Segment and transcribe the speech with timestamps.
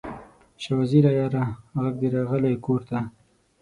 [0.61, 1.43] شاه وزیره یاره،
[1.79, 2.99] ږغ دې راغلی کور ته